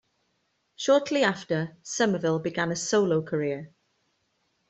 Shortly 0.77 1.21
after, 1.23 1.77
Somerville 1.83 2.39
began 2.39 2.71
a 2.71 2.75
solo 2.75 3.21
career. 3.21 3.71